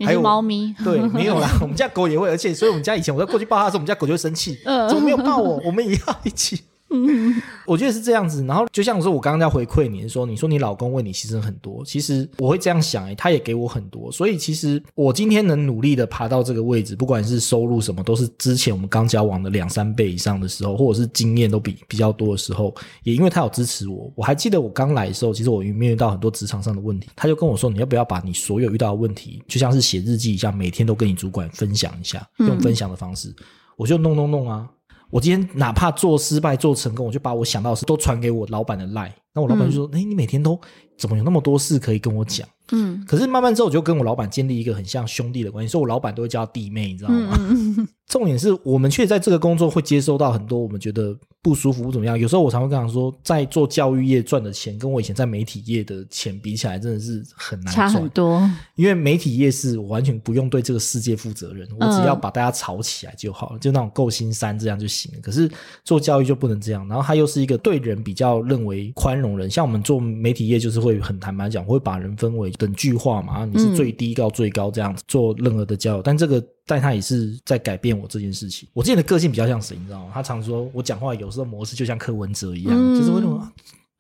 [0.04, 5.60] 还有猫咪， 对，没有啦，我们家狗也会，而且所以我们家以前我在过去抱它的时候，我们家狗就会生气，怎么没有抱我？
[5.64, 6.60] 我们也要一起。
[6.90, 7.34] 嗯，
[7.66, 8.44] 我觉得是这样子。
[8.44, 14.10] 然后就像说，我刚刚在回馈你说，你说你老公为你牺牲很多，其实我会这样想，哎，他也给我很多。
[14.10, 24.10] 所以其实我今天能努力的爬到这个位置，不管是收入什么，都是之前我们刚交往的两三倍以上的时候，或者是经验都比比较多的时候，也因为他有支持我。
[24.14, 33.34] 我还记得我刚来的时候，其实我面遇到很多职场上的问题，他就跟我说，你要不要把你所有遇到的问题，就像是写日记一样，每天都跟你主管分享一下，用分享的方式，
[33.76, 34.68] 我就弄弄弄啊。
[35.10, 39.12] 我今天哪怕做失败做成功，我就把我想到的事都传给我老板的 Line。
[39.34, 40.58] 那我老板就说：“哎、嗯欸，你每天都
[40.96, 47.34] 怎么有那么多事可以跟我讲？”嗯，可是慢慢之后，我就跟我老板建立一个很像兄弟的关系，所以我老板都会叫弟妹，你知道吗？
[47.40, 52.18] 嗯、 重点是我们却在这个工作会接收到很多我们觉得不舒服不怎么样。
[52.18, 58.38] 有时候我常会跟他说，在做教育业赚的钱，跟我以前在媒体业的钱比起来，真的是很难赚，差很多。
[58.74, 65.20] 因为媒体业是我完全不用对这个世界负责任，我只要把大家吵起来就好了，就那种够心酸这样就行了。
[65.22, 65.50] 可是
[65.84, 73.38] 做教育就不能这样，然后他又是一个对人比较认为宽容人，像我们做媒体业就是会很坦白讲，会把人分为等句话嘛。
[73.38, 78.68] 啊，你是最低到最高这样子做任何的交友，嗯、但这个但他也是在改变我这件事情。
[78.72, 80.10] 我之前的个性比较像谁，你知道吗？
[80.14, 83.36] 他常说我讲话有时候模式就像柯文哲一样，嗯、就是为什么？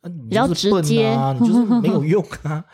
[0.00, 2.64] 啊、你就是笨啊， 你就是没有用啊。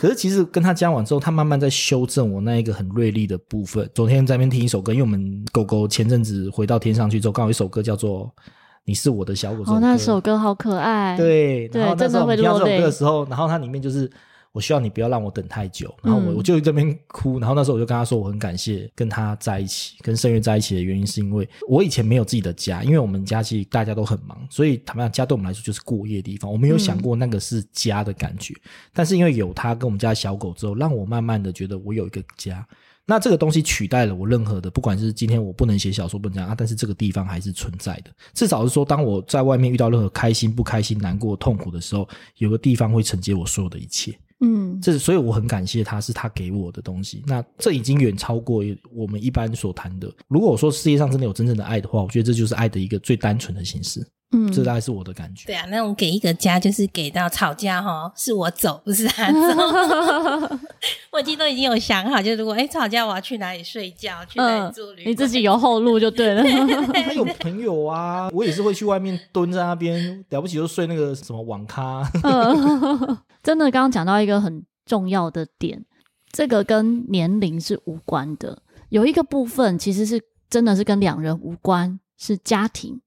[0.00, 3.88] 可是其实跟他交往之后，他慢慢在修正我那一个很锐利的部分。
[3.94, 8.32] 昨天在那边听一首歌，因为我们狗狗前阵子回到天上去之后，刚好有一首歌叫做
[8.90, 9.62] 《你是我的小狗》。
[9.72, 11.16] 哦，那首歌好可爱。
[11.16, 14.10] 对，然后那时候我们听到这首歌的时候，然后它里面就是。
[14.52, 28.52] 我希望你不要让我等太久，然后我我就这边哭，然后那时候我就跟他说，我很感谢跟他在一起，跟盛月在一起的原因是因为我以前没有自己的家，因为我们家其实大家都很忙，所以坦白讲，家对我们来说就是过夜的地方，我没有想过那个是家的感觉。
[28.92, 32.66] 但是因为有他跟我们家小狗之后，让我慢慢的觉得我有一个家。
[33.06, 38.10] 那这个东西取代了我任何的，不管是今天我不能写小说不能讲啊，但是这个地方还是存在的。
[38.34, 44.16] 至少是说，当我在外面遇到任何开心、不开心、难过、痛苦的时候，有个地方会承接我所有的一切。
[44.42, 47.22] 嗯，这所以我很感谢他，是他给我的东西。
[47.26, 50.10] 那这已经远超过我们一般所谈的。
[50.28, 54.06] 如果我说世界上真的有真正的爱的话，我觉得这就是爱的一个最单纯的形式。
[54.32, 55.46] 嗯，这大概是我的感觉。
[55.46, 59.38] 对啊，那种给一个家，就是给到吵架哈，是我走，不是他走。
[61.10, 66.44] 我已经都已经有想好，就如果哎吵架，我要去哪里睡觉，去哪里住旅、呃、你自己有后路就对了。
[66.94, 72.08] 他有朋友啊，我也是会去外面蹲在那边，了不起就睡那个什么网咖。
[72.22, 75.84] 呃、 真的，刚刚讲到一个很重要的点，
[76.30, 83.00] 这个跟年龄是无关的，有一个部分其实是真的是跟两人无关，是家庭。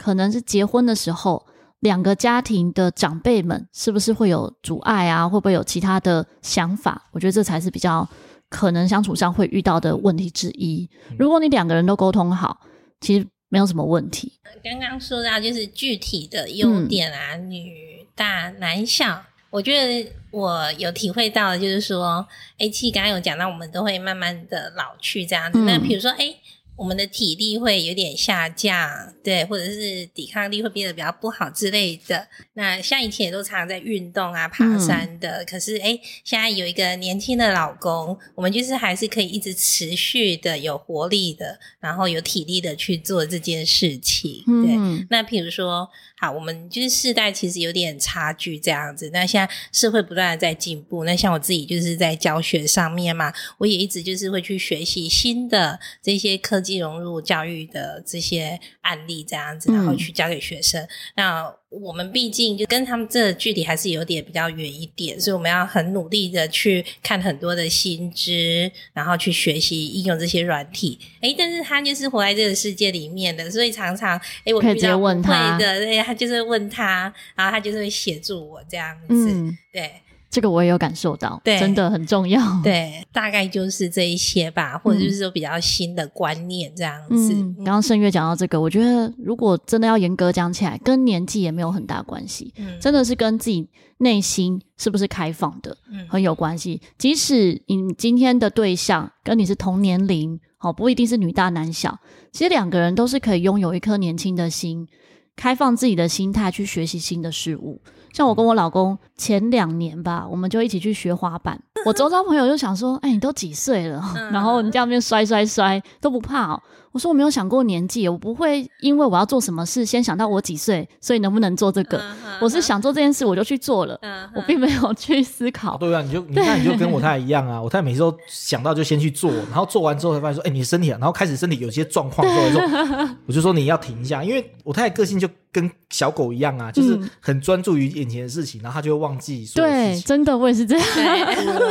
[0.00, 1.44] 可能是结婚的时候，
[1.80, 5.28] 两个家庭的长辈们是不是会有阻碍啊？
[5.28, 7.06] 会不会有其他的想法？
[7.12, 8.08] 我觉得这才是比较
[8.48, 10.88] 可能相处上会遇到的问题之一。
[11.18, 12.62] 如果你两个人都沟通好，
[13.02, 14.32] 其实没有什么问题。
[14.64, 25.58] 刚刚说到就是具体的优点啊，嗯、女大男小，我觉得我有体会到的就是说，哎，其实刚刚有讲到，我们都会慢慢的老去这样子。
[25.58, 26.34] 嗯、那比如说，哎。
[26.80, 28.90] 我们的体力会有点下降，
[29.22, 32.26] 对，或者是抵抗力会变得比较不好之类的。
[32.54, 44.42] 那像以前也都常常在运动啊、爬山的，嗯、可是哎现在有一个年轻的老公，我们就是还是可以一直持续的有活力的，然后有体力的去做这件事情。
[44.46, 45.86] 对，嗯、那比如说，
[46.18, 49.10] 好，我们就是世代其实有点差距这样子。
[49.12, 56.69] 那现在社会不断的在进步，那像我自己就是在教学上面嘛，我也一直就是会去学习新的这些科技。
[56.78, 60.82] 融入教育的这些案例，这样子，然后去教给学生。
[60.82, 70.98] 嗯、那我们毕竟就跟他们这距离还是有点比较远一点，所以我们要很努力的去看很多的新知，然后去学习应用这些软体。
[71.20, 79.92] 哎，但是他就是活在这个世界里面的，所以常常哎，我比较不会的，对，他就是问他，然后他就是会协助我这样子，嗯、对。
[80.30, 82.40] 这个我也有感受到，对，真的很重要。
[82.62, 87.34] 对，大概就是这一些吧，或者就是说比较新的观念这样子。
[87.34, 96.80] 嗯，刚刚盛月讲到这个，我觉得如果真的要严格讲起来，跟年纪也没有很大关系，嗯，真的是跟自己内心是不是开放的，嗯，很有关系。
[96.96, 101.98] 即使你今天的对象跟你是同年龄，好，不一定是女大男小，
[102.30, 104.86] 其实两个人都是可以拥有一颗年轻的心，
[105.34, 107.82] 开放自己的心态去学习新的事物。
[108.12, 111.60] 像我跟我老公前两年吧，我们就一起去学滑板。
[111.86, 114.02] 我周遭朋友就想说：“哎，你都几岁了？
[114.32, 122.02] 然后你这样面摔摔摔都不怕哦。”我说：“我没有想过年纪，我不会因为我要做什么事先想到我几岁，所以能不能做这个。
[122.40, 123.98] 我是想做这件事，我就去做了，
[124.34, 127.62] 我并没有去思考。”对啊，你就你看，你就跟我太太一样啊！
[127.62, 139.48] 我太太每次都想到就先去做，然后做完之后才发现说：“哎，你的身体啊。”然后开始身体有些状况的时候，我就说你要停一下，因为我太太个性就跟小狗一样啊，就是很专注于眼前的事情，然后他就会忘记。
[139.54, 140.86] 对，真的我也是这样。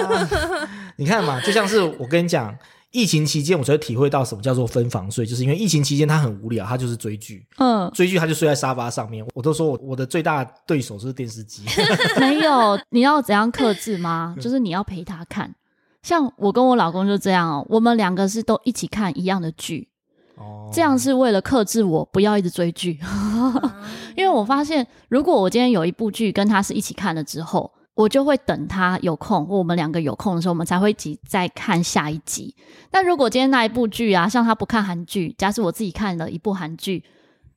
[0.95, 2.55] 你看嘛，就像是我跟你讲，
[2.91, 9.23] 疫情期间我才会体会到什么叫做分房睡，就是因为疫情期间他很无聊，他就是追剧，嗯，追剧他就睡在沙发上面。
[9.35, 11.63] 我都说我我的最大的对手是电视机。
[12.19, 14.35] 没有，你要怎样克制吗？
[14.41, 15.53] 就是你要陪他看。
[16.01, 19.89] 像我跟我老公就这样哦，我们两个是都一起看一样的剧，
[20.35, 22.99] 哦，这样是为了克制我不要一直追剧。
[24.17, 27.71] 因为我发现，如果我今天有一部剧跟他是一起看了之后。
[27.99, 32.55] 我就会等他有空，或我们两个有空的时候，我们才会一起再看下一集。
[32.89, 37.03] 但如果今天那一部剧啊，像他不看韩剧，假使我自己看了一部韩剧，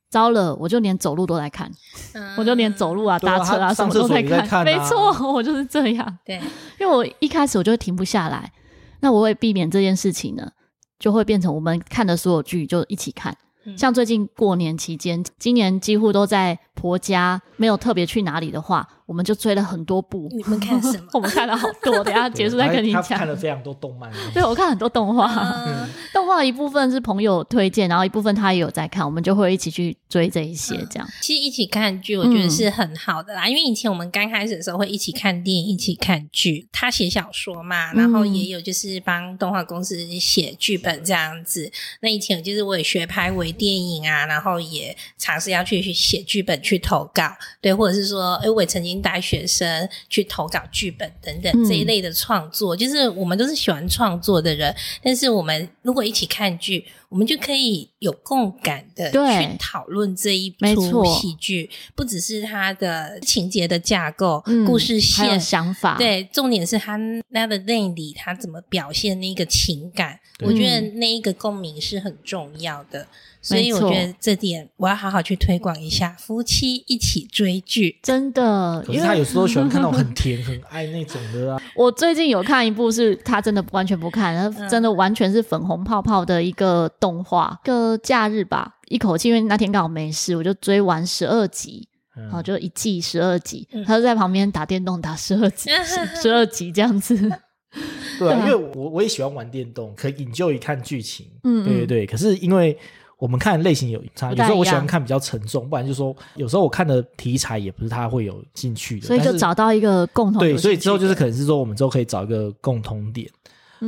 [0.09, 1.71] 糟了，我就连走路都在看，
[2.11, 4.45] 嗯、我就连走路啊、搭车啊什么都在看。
[4.45, 6.17] 看啊、没错，我就是这样。
[6.25, 6.35] 对，
[6.77, 8.51] 因为我一开始我就停不下来，
[8.99, 10.51] 那我会避免这件事情呢，
[10.99, 13.33] 就会变成我们看的所有剧就一起看。
[13.65, 18.87] 嗯、像最近过年期间，今年几乎都在婆家，没有特别去哪里的话。
[19.05, 21.05] 我们就追了很多部，你们看什么？
[21.13, 23.03] 我们看了好多，等下结束再跟你讲。
[23.03, 25.29] 看了非常多动漫， 对，我看很多动画，
[25.67, 31.07] 嗯、 动画一部分是朋友推荐，然后一部分他也有在看，我们就会一起去追这一些，这样。
[31.21, 36.69] 其实一起看剧，我觉得是很好的啦，嗯、因为以前我们刚开始的时候会一起看电影，一起看剧。
[36.71, 41.65] 他写小说嘛，然后也有就是帮动画公司写剧本这样子。
[41.65, 41.71] 嗯、
[42.03, 47.29] 那以前就是我也学拍微电影啊，然后也尝试要去去写剧本去投稿，
[47.61, 48.93] 对，或者是说，哎，我也曾经。
[49.03, 54.73] 带学生去投稿剧本等等这一类的创作，嗯、就是我们都是喜欢创作的人。
[55.01, 65.95] 但是我们如果一起看剧，我们就可以有共感的去讨论这一出戏剧，不只是它的情节的架构、嗯、故事线、想法。
[65.97, 66.97] 对，重点是它
[67.29, 70.19] 那的内里，它怎么表现那个情感。
[70.43, 73.07] 我觉得那一个共鸣是很重要的。
[73.41, 78.81] 所以我觉得这点我要好好去推广一下，夫妻一起追剧，真的。
[78.87, 81.61] 可是他有时候喜欢看到很甜、很爱那种的啊。
[81.75, 87.59] 我最近有看一部，是他真的完全不看，他真的完全是粉红泡泡的一个动画。
[87.65, 95.69] 一个假日吧，一口气，因为那天刚好没事，我就追完十二集，然后就一季十二集，他就在旁边打电动打十二集，
[96.21, 97.15] 十二集这样子。
[98.19, 101.25] 对啊，因为我我也喜欢玩电动，可以引咎于看剧情。
[101.43, 102.05] 嗯，对对对。
[102.05, 102.77] 可是因为。
[103.19, 113.25] 我们看的类型有差，有时候我喜欢看比较沉重，不然就是说有时候我看的题材也不是他会有兴趣的，所以就找到一个共同对，所以之后就是可能是说我们之后可以找一个共同点。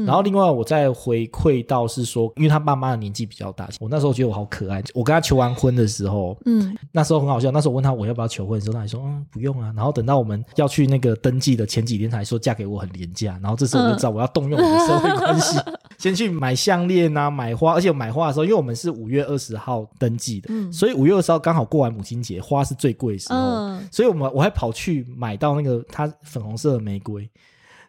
[0.03, 4.83] 然后另外我再回馈到是说，因为他爸妈的年纪比较大，我那时候觉得我好可爱。
[4.93, 7.51] 我跟他求完婚的时候，嗯，那时候很好笑。
[7.51, 9.71] 那时候我问他我要不要求婚的时候，他还说嗯不用啊。
[9.75, 13.39] 然后等到我们要去那个登记的前几天，他还说嫁给我很廉价。
[13.41, 17.73] 然后这时候我就知道我要动用我的社会关系，嗯、 先去买项链啊，买花。
[17.73, 23.39] 而且我买花的时候，因为我们是五月二十号登记的，嗯、所以五月二十号刚好过完母亲节，花是最贵的时候。
[23.39, 27.29] 嗯、所以我们我还跑去买到那个他粉红色的玫瑰。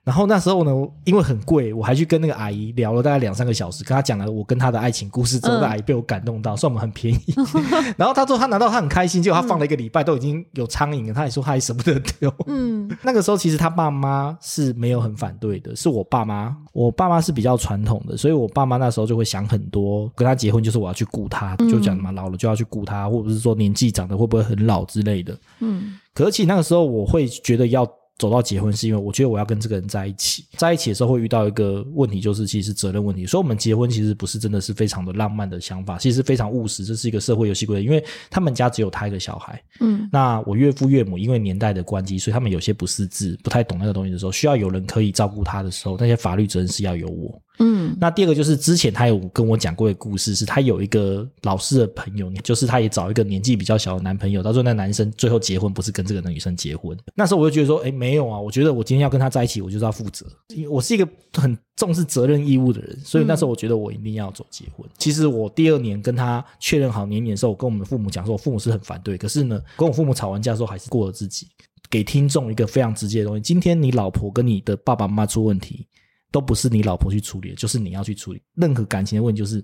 [0.07, 0.71] 然后那时候呢，
[1.03, 7.35] 因为很贵，我还去跟那个阿姨聊了大概两三个小时，跟她讲了我跟她的爱情故事之后，那阿姨被我感动到，算我们很便宜。
[7.99, 12.33] 然后她说她拿到她很开心，结果她放了一个礼拜都已经有苍蝇了，她还说她还舍不得丢。
[12.47, 25.37] 嗯，那个时候其实她爸妈是没有很反对的，是我爸妈，我爸妈是比较传统的，所以我爸妈那时候就会想很多，跟她结婚就是我要去顾她，就讲嘛，老了就要去顾她，或者是说年纪长得会不会很老之类的。
[25.59, 27.85] 嗯，可是其实那个时候我会觉得要。
[28.19, 33.27] 走到结婚是因为我觉得我要跟这个人在一起，在一起的时候会遇到一个问题，就是其实是责任问题。
[33.27, 36.85] 所以，我们结婚其实不是真的是非常的浪漫的想法，其实非常务实。
[36.85, 39.63] 这是一个社会游戏规则，因为他们家只有他一个小孩。
[39.81, 47.41] 嗯，那我岳父岳母因为年代的关系，所以他们有些不识字，不太懂那个东西的时候，需要有人可以照顾他的时候，那些法律责任是要由我。
[47.59, 56.97] 嗯，那第二个就是之前他有跟我讲过的故事，是他有一个老师的朋友，就是他也找一个年纪比较小的男朋友，到时候那男生最后结婚不是跟这个女生结婚。
[57.15, 64.87] 那时候我就觉得说，哎，没有啊，我觉得我今天要跟他在一起，我就是要负责，因为我是一个很重视责任义务的人，所以那时候我觉得我一定要走结婚。
[64.99, 71.47] 其实我第二年跟他确认好年龄的时候，我跟我们父母讲说，我父母是很反对，可是呢，跟我父母吵完架之后，还是过了自己，
[71.89, 75.87] 给听众一个非常直接的东西：今天你老婆跟你的爸爸妈妈出问题。
[76.33, 78.43] 都不是你老婆去处理，就是你要去处理。
[78.55, 79.57] 任何感情的问题，就是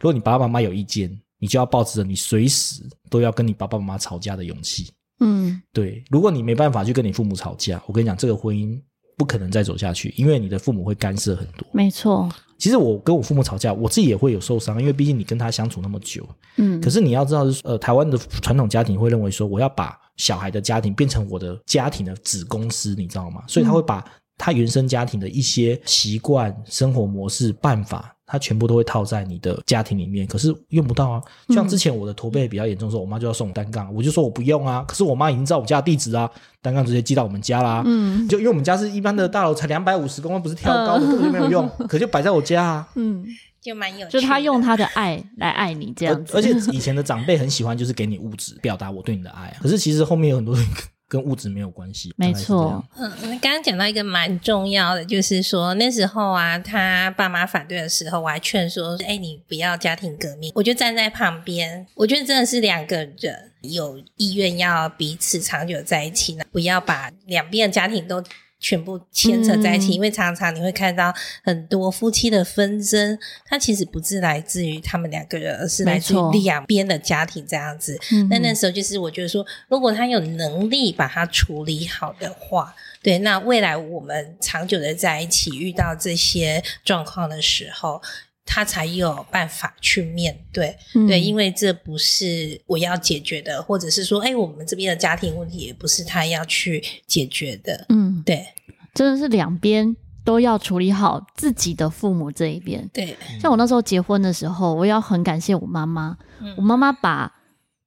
[0.00, 4.90] 如果你爸爸妈妈有意见，你就要抱持着你随时都要跟你爸爸妈妈吵架的勇气。
[5.20, 6.02] 嗯，对。
[6.10, 8.80] 如果你没办法去跟你父母吵架，我跟你讲，这个婚姻
[9.16, 11.66] 不可能再走下去，因为你的父母会干涉很多。
[11.72, 12.28] 没错。
[12.58, 16.26] 其实我跟我父母吵架，我自己也会有受伤，因为毕竟你跟他相处那么久。
[16.56, 16.80] 嗯。
[16.80, 23.42] 可是你要知道，呃，台湾的传统家庭会认为说，我要把小孩的家庭变成我的家庭的子公司，你知道吗？
[23.46, 24.04] 所以他会把。
[24.36, 31.22] 他原生家庭的一些习惯、生活模式、办法，他全部都会套在你的家庭里面，可是用不到啊。
[31.50, 34.84] 像之前我的驼背比较严重的时候，我妈就要送我单杠，我就说我不用啊。
[34.88, 36.28] 可是我妈已经知道我家地址啊，
[36.60, 37.82] 单杠直接寄到我们家啦。
[37.86, 42.88] 嗯，就因为我们家是一般的大楼，才两百五十公分，不是挑高的，根本就没有用，可就摆在我家啊。
[42.96, 43.24] 嗯，
[43.62, 46.36] 就蛮有趣，就他用他的爱来爱你这样子。
[46.36, 49.56] 而且以前的长辈很喜欢就是给你物质，表达我对你的爱啊。
[49.60, 50.66] 可是其实后面有很多人。
[51.14, 52.84] 跟物质没有关系，没错。
[52.96, 53.08] 嗯，
[53.38, 68.20] 刚刚讲到一个蛮重要的，就是说那时候啊，他爸妈反对的时候，我还劝说：“哎，你不要家庭革命。”我就站在旁边，我觉得真的是两个人有意愿要彼此长久在一起呢，不要把两边的家庭都。
[68.64, 78.00] 全部牵扯在一起，嗯，因为常常你会看到很多夫妻的纷争，它其实不是来自于他们两个人，而是来自于两边的家庭这样子。
[78.30, 88.00] 那那时候就是我觉得说，如果他有能力把它处理好的话，对，那未来我们长久的在一起，遇到这些状况的时候。
[88.46, 98.46] 他才有办法去面对，嗯、对，因为这不是我要解决的，或者是说，哎，我们这边的家庭问题也不是他要去解决的，嗯，对，
[98.92, 103.16] 真的是两边都要处理好自己的父母这一边，对。
[103.40, 107.32] 像我那时候结婚的时候，我要很感谢我妈妈，嗯、我妈妈把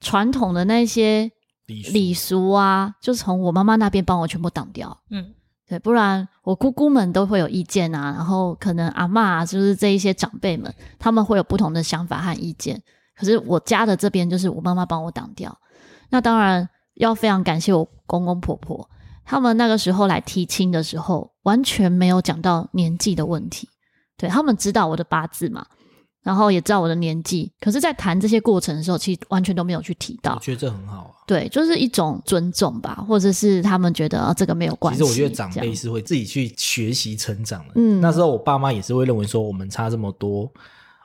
[0.01, 1.31] 传统的那些
[1.65, 2.51] 礼俗。
[2.51, 5.33] 啊，就从我妈妈那边帮我全部挡掉，嗯。
[5.67, 12.81] 对，不然我姑姑们都会有意见啊，然后可能阿嬷啊，就是这一些长辈们，他们会有不同的想法和意见。
[13.15, 15.57] 可是我家的这边就是我妈妈帮我挡掉。
[16.09, 18.89] 那当然要非常感谢我公公婆婆，
[19.25, 23.67] 他们那个时候来提亲的时候，完全没有讲到年纪的问题。
[24.15, 25.65] 对，他们知道我的八字嘛。
[26.27, 30.33] 然后也知道我的年纪，可是，在谈这些过程的时候，其实完全都没有去提到。
[30.33, 31.23] 我觉得这很好啊。
[31.25, 35.01] 对，就是一种尊重吧，或者是他们觉得啊，这个没有关系。
[35.01, 37.75] 其实我觉得长辈是会自己去学习成长的。
[37.75, 40.51] 嗯，那时候我爸妈也是会认为说我们差这么多。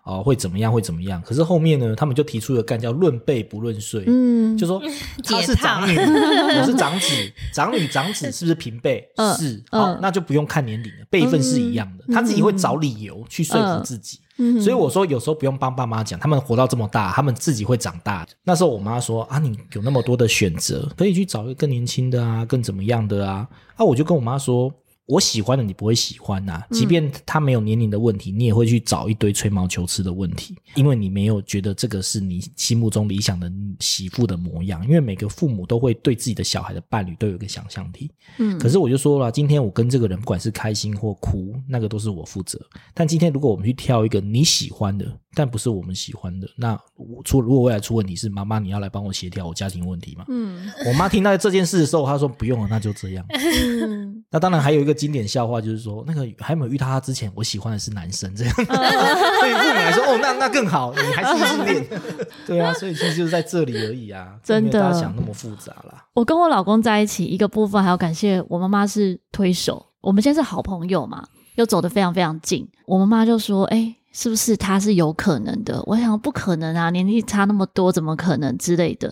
[0.05, 0.73] 哦，会怎么样？
[0.73, 1.23] 会怎么样？
[1.23, 4.83] 可是后面呢，他们就提出了干叫“论辈不论岁”，嗯，就说
[5.23, 5.97] 他是长女，
[6.59, 7.07] 我是长子，
[7.55, 9.09] 长女长子是不是平辈？
[9.15, 12.05] 呃、是，好、呃哦，那就不用看年龄了，辈分是一样的。
[12.09, 14.19] 嗯、他自己会找理由去说服自己。
[14.19, 18.27] 嗯、所以我说，有时候不用帮爸妈讲，他们活到这么大，他们自己会长大。
[18.45, 23.49] 那时候我妈说啊，你有那么多的选择，可以去找一个更年轻的啊，更怎么样的啊？
[23.77, 24.73] 啊，我就跟我妈说。
[25.07, 33.51] 我喜欢的你不会喜欢呐、啊，即便他没有年龄的问题，嗯、你也会去找一堆吹毛求疵的问题，因为你没有觉得这个是你心目中理想的
[33.81, 34.83] 媳妇的模样。
[34.87, 38.11] 因为每个父母都会对自己的小孩的伴侣都有一个想象力。
[38.39, 42.59] 嗯，可是我就说了，今天我跟这个人不管是开心或哭，那个都是我负责。
[42.95, 50.25] 但今天如果我们去挑一个你喜欢的，但不是我们喜欢的，那我出如果未来出问题是妈妈你要来帮我协调我家庭问题吗？
[50.29, 53.27] 嗯，我妈听到这件事的时候，她说不用了，那就这样。
[53.33, 54.93] 嗯，那当然还有一个。
[55.03, 58.55] 经典笑话就是说，那个还没有遇到他之前，我喜欢的是男生，这样。
[58.55, 61.87] 对于父母来说，哦，那那更好，你还是异性恋。
[62.47, 66.07] 对啊，所以其实就是在这里而已啊，真的，大家想那么复杂啦。
[66.13, 71.27] 我跟我老公在一起，一个部分还要感谢我妈妈是推手，我们现在是好朋友嘛，
[71.57, 72.69] 又走得非常非常近。
[72.87, 79.09] 我妈妈就说：“哎，是不是他是有可能的？”我想不可能啊，年纪差那么多，怎么可能之类的。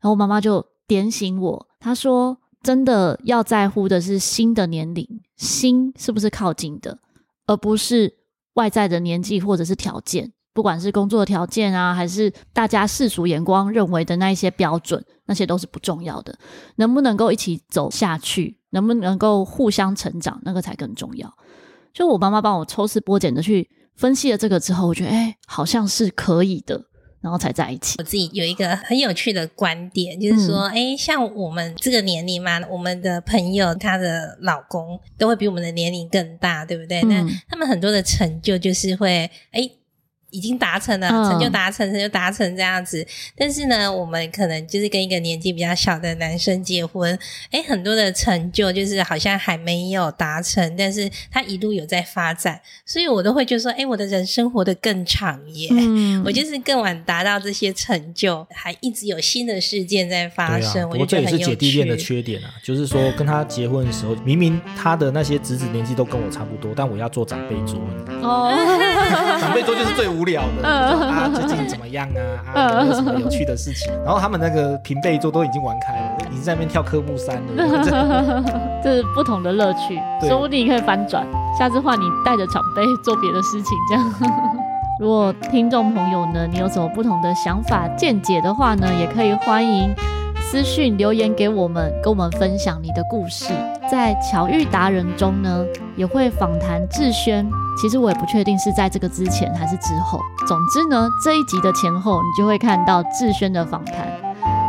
[0.00, 5.06] 然后我妈妈就点醒我，她说：“真的要在乎的是心的年龄，
[5.36, 6.98] 心是不是靠近的，
[7.46, 8.14] 而不是
[8.54, 16.36] 外在的年纪或者是条件。”不管是工作条件啊，还是大家世俗眼光认为的那一些标准，那些都是不重要的。
[16.74, 21.32] 能不能够一起走下去，能不能够互相成长，那个才更重要。
[21.94, 26.84] 就我妈妈帮我抽丝剥茧的去分析了这个之后，我觉得哎，好像是可以的，
[27.20, 27.96] 然后才在一起。
[27.98, 37.00] 我自己有一个很有趣的观点，就是说，哎、嗯，像我们这个年龄嘛，我们的朋友她的老公都会比我们的年龄更大，对不对？
[37.02, 39.70] 嗯、那他们很多的成就就是会哎。
[40.30, 43.06] 已经达成了，成就达成，成就达成这样子。
[43.36, 47.18] 但是呢，我们可能就是跟一个年纪比较小的男生结婚，
[47.50, 55.68] 诶，很多的成就就是好像还没有达成，但是他一路有在发展，所以我都会觉得说，诶，我的人生活得更长耶。
[55.72, 60.88] 嗯， 我就是更晚达到这些成就，还一直有新的事件在发生。
[60.90, 67.80] 我觉得也是姐弟恋的缺点啊，就是说跟他结婚的时候，明明他的那些侄子年纪都跟我差不多，但我要做长辈桌。
[68.22, 68.52] 哦，
[69.90, 72.08] 是最无聊的，啊，最近怎么样
[72.54, 72.54] 啊？
[72.54, 73.92] 啊，有没有什么有趣的事情？
[74.04, 78.42] 然后他们那个平辈桌都已经玩开了，已经在那边跳科目三了，
[78.82, 81.26] 这是不同的乐趣，说不定你可以翻转，
[81.58, 84.04] 下次换你带着长辈做别的事情，这样。
[85.00, 89.94] 如果听众朋友呢，你有什么不同的想法见解的话呢，也可以欢迎
[90.50, 93.54] 私讯留言给我们，跟我们分享你的故事。
[93.88, 97.48] 在巧遇达人中呢，也会访谈志轩。
[97.80, 100.18] 其实我也不确定是在这个之前还是之后。
[100.48, 104.08] 总之呢，这一集的前后，你就会看到志轩的访谈。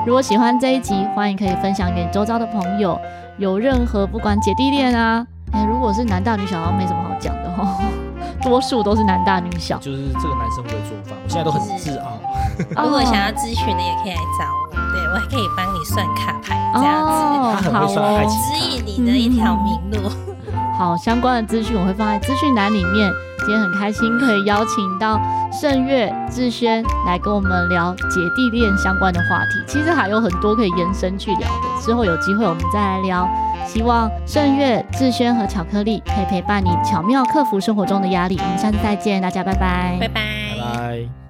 [0.05, 2.95] 如果喜欢这一集，欢迎可以分享给周遭的朋友。
[3.39, 7.79] 有任何不管姐弟恋啊，哎，如果是男大女小，好像没什么好讲的哈。
[8.43, 9.79] 多数都是男大女小。
[9.79, 12.19] 就是这个男生会做饭，我现在都很自傲。
[12.83, 14.70] 如果想要咨询的，也可以来找我。
[14.91, 17.11] 对，我还可以帮你算卡牌，这样子。
[17.11, 20.09] 哦、他很会算爱情卡，指引你的一条明路。
[20.09, 20.31] 嗯
[20.77, 23.11] 好，相关的资讯我会放在资讯栏里面。
[23.45, 25.19] 今天很开心可以邀请到
[25.51, 29.63] 盛月、志轩来跟我们聊姐弟恋相关的话题。
[29.67, 33.29] 其实还有很多可以延伸去聊的，之后有机会我们再来聊。
[33.67, 38.39] 希望盛月、志轩和巧克力可以陪伴你巧妙克服生活中的压力。
[38.41, 41.21] 我们下次再见，大家拜拜，拜拜，拜拜。